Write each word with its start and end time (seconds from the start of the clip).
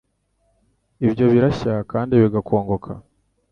Ibyo 1.05 1.25
birashya, 1.33 1.73
kandi 1.91 2.13
bigakongoka 2.21 2.91